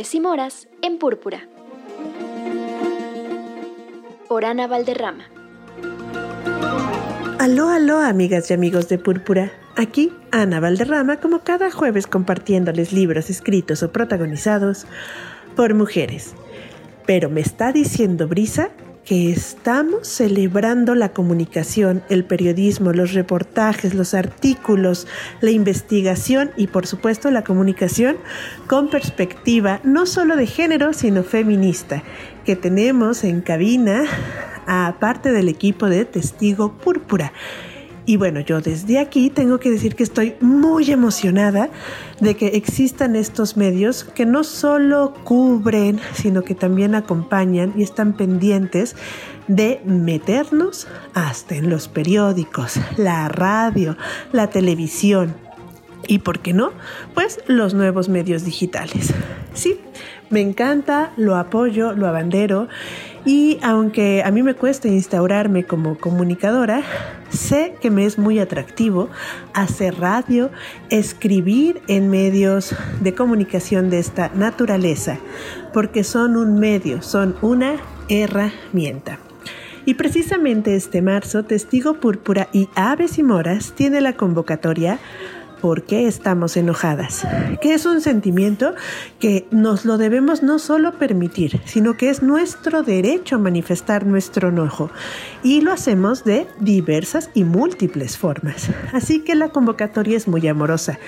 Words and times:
Y 0.00 0.20
Moras 0.20 0.68
en 0.80 0.96
Púrpura. 0.98 1.48
Por 4.28 4.44
Ana 4.44 4.68
Valderrama. 4.68 5.24
Aló, 7.40 7.68
aló, 7.68 7.98
amigas 7.98 8.48
y 8.48 8.54
amigos 8.54 8.88
de 8.88 8.98
Púrpura. 8.98 9.50
Aquí 9.74 10.12
Ana 10.30 10.60
Valderrama, 10.60 11.16
como 11.16 11.40
cada 11.40 11.72
jueves 11.72 12.06
compartiéndoles 12.06 12.92
libros 12.92 13.28
escritos 13.28 13.82
o 13.82 13.90
protagonizados 13.90 14.86
por 15.56 15.74
mujeres. 15.74 16.32
Pero 17.04 17.28
me 17.28 17.40
está 17.40 17.72
diciendo 17.72 18.28
Brisa 18.28 18.70
que 19.08 19.32
estamos 19.32 20.06
celebrando 20.06 20.94
la 20.94 21.14
comunicación, 21.14 22.02
el 22.10 22.26
periodismo, 22.26 22.92
los 22.92 23.14
reportajes, 23.14 23.94
los 23.94 24.12
artículos, 24.12 25.06
la 25.40 25.50
investigación 25.50 26.50
y 26.58 26.66
por 26.66 26.86
supuesto 26.86 27.30
la 27.30 27.42
comunicación 27.42 28.18
con 28.66 28.90
perspectiva 28.90 29.80
no 29.82 30.04
solo 30.04 30.36
de 30.36 30.46
género, 30.46 30.92
sino 30.92 31.22
feminista, 31.22 32.02
que 32.44 32.54
tenemos 32.54 33.24
en 33.24 33.40
cabina 33.40 34.04
a 34.66 34.96
parte 35.00 35.32
del 35.32 35.48
equipo 35.48 35.86
de 35.86 36.04
Testigo 36.04 36.76
Púrpura. 36.76 37.32
Y 38.08 38.16
bueno, 38.16 38.40
yo 38.40 38.62
desde 38.62 38.98
aquí 38.98 39.28
tengo 39.28 39.60
que 39.60 39.70
decir 39.70 39.94
que 39.94 40.02
estoy 40.02 40.34
muy 40.40 40.90
emocionada 40.90 41.68
de 42.20 42.36
que 42.36 42.46
existan 42.56 43.16
estos 43.16 43.58
medios 43.58 44.02
que 44.02 44.24
no 44.24 44.44
solo 44.44 45.12
cubren, 45.24 46.00
sino 46.14 46.40
que 46.40 46.54
también 46.54 46.94
acompañan 46.94 47.74
y 47.76 47.82
están 47.82 48.14
pendientes 48.14 48.96
de 49.46 49.82
meternos 49.84 50.88
hasta 51.12 51.56
en 51.56 51.68
los 51.68 51.88
periódicos, 51.88 52.80
la 52.96 53.28
radio, 53.28 53.94
la 54.32 54.48
televisión 54.48 55.34
y, 56.06 56.20
¿por 56.20 56.38
qué 56.38 56.54
no? 56.54 56.72
Pues 57.12 57.40
los 57.46 57.74
nuevos 57.74 58.08
medios 58.08 58.42
digitales. 58.42 59.12
Sí, 59.52 59.78
me 60.30 60.40
encanta, 60.40 61.12
lo 61.18 61.36
apoyo, 61.36 61.92
lo 61.92 62.06
abandero 62.06 62.68
y 63.24 63.58
aunque 63.62 64.22
a 64.24 64.30
mí 64.30 64.42
me 64.42 64.54
cuesta 64.54 64.88
instaurarme 64.88 65.64
como 65.64 65.98
comunicadora, 65.98 66.82
sé 67.30 67.74
que 67.80 67.90
me 67.90 68.04
es 68.04 68.18
muy 68.18 68.38
atractivo 68.38 69.08
hacer 69.54 69.98
radio, 69.98 70.50
escribir 70.90 71.80
en 71.88 72.10
medios 72.10 72.74
de 73.00 73.14
comunicación 73.14 73.90
de 73.90 73.98
esta 73.98 74.30
naturaleza, 74.34 75.18
porque 75.72 76.04
son 76.04 76.36
un 76.36 76.58
medio, 76.58 77.02
son 77.02 77.36
una 77.42 77.76
herramienta. 78.08 79.18
Y 79.84 79.94
precisamente 79.94 80.76
este 80.76 81.00
marzo, 81.00 81.44
Testigo 81.44 81.94
Púrpura 81.94 82.48
y 82.52 82.68
Aves 82.74 83.18
y 83.18 83.22
Moras 83.22 83.72
tiene 83.74 84.02
la 84.02 84.12
convocatoria 84.12 84.98
por 85.60 85.84
qué 85.84 86.06
estamos 86.06 86.56
enojadas, 86.56 87.26
que 87.60 87.74
es 87.74 87.86
un 87.86 88.00
sentimiento 88.00 88.74
que 89.18 89.46
nos 89.50 89.84
lo 89.84 89.98
debemos 89.98 90.42
no 90.42 90.58
solo 90.58 90.98
permitir, 90.98 91.60
sino 91.64 91.96
que 91.96 92.10
es 92.10 92.22
nuestro 92.22 92.82
derecho 92.82 93.38
manifestar 93.38 94.06
nuestro 94.06 94.48
enojo 94.48 94.90
y 95.42 95.60
lo 95.60 95.72
hacemos 95.72 96.24
de 96.24 96.46
diversas 96.60 97.30
y 97.34 97.44
múltiples 97.44 98.16
formas. 98.16 98.70
Así 98.92 99.20
que 99.20 99.34
la 99.34 99.50
convocatoria 99.50 100.16
es 100.16 100.28
muy 100.28 100.46
amorosa. 100.46 100.98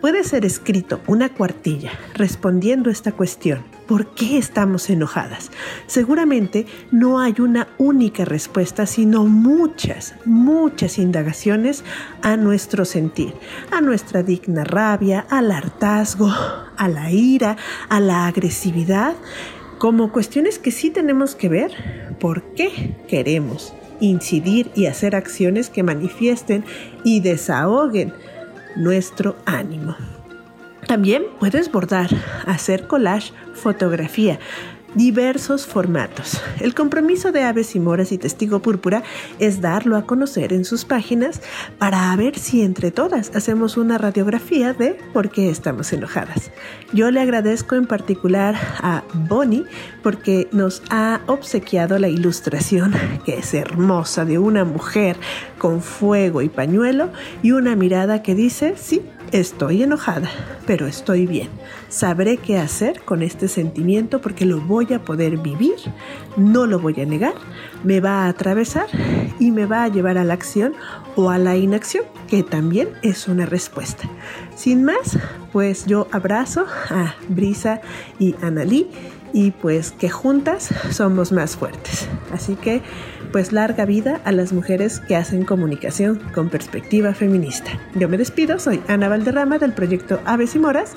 Puede 0.00 0.24
ser 0.24 0.44
escrito 0.44 1.00
una 1.06 1.28
cuartilla 1.28 1.92
respondiendo 2.14 2.90
esta 2.90 3.12
cuestión 3.12 3.64
¿Por 3.90 4.14
qué 4.14 4.38
estamos 4.38 4.88
enojadas? 4.88 5.50
Seguramente 5.88 6.64
no 6.92 7.18
hay 7.18 7.34
una 7.40 7.66
única 7.76 8.24
respuesta, 8.24 8.86
sino 8.86 9.24
muchas, 9.24 10.14
muchas 10.24 10.96
indagaciones 10.96 11.82
a 12.22 12.36
nuestro 12.36 12.84
sentir, 12.84 13.34
a 13.72 13.80
nuestra 13.80 14.22
digna 14.22 14.62
rabia, 14.62 15.26
al 15.28 15.50
hartazgo, 15.50 16.32
a 16.76 16.88
la 16.88 17.10
ira, 17.10 17.56
a 17.88 17.98
la 17.98 18.28
agresividad, 18.28 19.16
como 19.78 20.12
cuestiones 20.12 20.60
que 20.60 20.70
sí 20.70 20.90
tenemos 20.90 21.34
que 21.34 21.48
ver 21.48 21.72
por 22.20 22.44
qué 22.54 22.94
queremos 23.08 23.74
incidir 23.98 24.70
y 24.76 24.86
hacer 24.86 25.16
acciones 25.16 25.68
que 25.68 25.82
manifiesten 25.82 26.64
y 27.02 27.18
desahoguen 27.18 28.12
nuestro 28.76 29.36
ánimo. 29.46 29.96
También 30.86 31.24
puedes 31.38 31.70
bordar, 31.70 32.08
hacer 32.46 32.86
collage, 32.86 33.32
fotografía, 33.54 34.38
diversos 34.94 35.66
formatos. 35.66 36.40
El 36.60 36.74
compromiso 36.74 37.32
de 37.32 37.42
Aves 37.42 37.74
y 37.76 37.80
Moras 37.80 38.12
y 38.12 38.18
Testigo 38.18 38.60
Púrpura 38.60 39.02
es 39.38 39.60
darlo 39.60 39.96
a 39.96 40.06
conocer 40.06 40.52
en 40.52 40.64
sus 40.64 40.84
páginas 40.84 41.40
para 41.78 42.14
ver 42.16 42.38
si 42.38 42.62
entre 42.62 42.90
todas 42.90 43.34
hacemos 43.34 43.76
una 43.76 43.98
radiografía 43.98 44.72
de 44.72 44.96
por 45.12 45.30
qué 45.30 45.50
estamos 45.50 45.92
enojadas. 45.92 46.50
Yo 46.92 47.10
le 47.10 47.20
agradezco 47.20 47.76
en 47.76 47.86
particular 47.86 48.56
a 48.78 49.04
Bonnie 49.14 49.64
porque 50.02 50.48
nos 50.52 50.82
ha 50.90 51.20
obsequiado 51.26 51.98
la 51.98 52.08
ilustración 52.08 52.94
que 53.24 53.38
es 53.38 53.54
hermosa 53.54 54.24
de 54.24 54.38
una 54.38 54.64
mujer 54.64 55.16
con 55.58 55.82
fuego 55.82 56.42
y 56.42 56.48
pañuelo 56.48 57.10
y 57.42 57.52
una 57.52 57.76
mirada 57.76 58.22
que 58.22 58.34
dice, 58.34 58.74
sí, 58.76 59.02
Estoy 59.32 59.84
enojada, 59.84 60.28
pero 60.66 60.88
estoy 60.88 61.28
bien. 61.28 61.50
Sabré 61.88 62.36
qué 62.36 62.58
hacer 62.58 63.02
con 63.02 63.22
este 63.22 63.46
sentimiento 63.46 64.20
porque 64.20 64.44
lo 64.44 64.60
voy 64.60 64.92
a 64.92 65.04
poder 65.04 65.36
vivir, 65.36 65.76
no 66.36 66.66
lo 66.66 66.80
voy 66.80 67.00
a 67.00 67.06
negar, 67.06 67.34
me 67.84 68.00
va 68.00 68.24
a 68.24 68.28
atravesar 68.28 68.86
y 69.38 69.52
me 69.52 69.66
va 69.66 69.84
a 69.84 69.88
llevar 69.88 70.18
a 70.18 70.24
la 70.24 70.34
acción 70.34 70.74
o 71.14 71.30
a 71.30 71.38
la 71.38 71.56
inacción, 71.56 72.04
que 72.26 72.42
también 72.42 72.88
es 73.02 73.28
una 73.28 73.46
respuesta. 73.46 74.08
Sin 74.56 74.82
más, 74.82 75.16
pues 75.52 75.86
yo 75.86 76.08
abrazo 76.10 76.66
a 76.88 77.14
Brisa 77.28 77.80
y 78.18 78.34
Analí 78.42 78.90
y 79.32 79.52
pues 79.52 79.92
que 79.92 80.08
juntas 80.08 80.70
somos 80.90 81.30
más 81.30 81.56
fuertes. 81.56 82.08
Así 82.32 82.56
que 82.56 82.82
pues 83.30 83.52
larga 83.52 83.84
vida 83.84 84.20
a 84.24 84.32
las 84.32 84.52
mujeres 84.52 85.00
que 85.00 85.16
hacen 85.16 85.44
comunicación 85.44 86.20
con 86.34 86.48
perspectiva 86.48 87.14
feminista. 87.14 87.70
Yo 87.94 88.08
me 88.08 88.18
despido, 88.18 88.58
soy 88.58 88.82
Ana 88.88 89.08
Valderrama 89.08 89.58
del 89.58 89.72
proyecto 89.72 90.20
Aves 90.24 90.54
y 90.54 90.58
Moras 90.58 90.92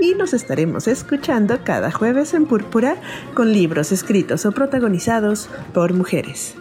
y 0.00 0.14
nos 0.14 0.34
estaremos 0.34 0.88
escuchando 0.88 1.64
cada 1.64 1.90
jueves 1.90 2.34
en 2.34 2.46
Púrpura 2.46 2.96
con 3.34 3.52
libros 3.52 3.92
escritos 3.92 4.46
o 4.46 4.52
protagonizados 4.52 5.48
por 5.72 5.92
mujeres. 5.94 6.56